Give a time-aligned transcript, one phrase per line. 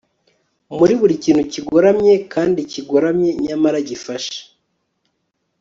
[0.77, 4.39] muri buri kintu kigoramye kandi kigoramye nyamara gifashe